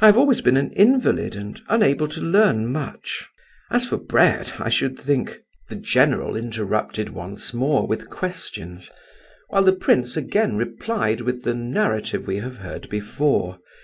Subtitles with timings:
[0.00, 3.28] I have always been an invalid and unable to learn much.
[3.72, 8.88] As for bread, I should think—" The general interrupted once more with questions;
[9.48, 13.58] while the prince again replied with the narrative we have heard before.